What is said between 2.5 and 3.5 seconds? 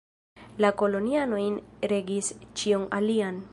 ĉion alian.